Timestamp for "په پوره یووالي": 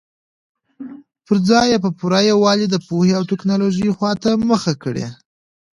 1.83-2.67